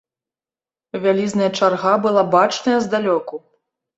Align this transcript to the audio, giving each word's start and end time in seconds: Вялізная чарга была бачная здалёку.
Вялізная 1.03 1.49
чарга 1.61 1.93
была 2.05 2.23
бачная 2.37 2.79
здалёку. 2.87 3.35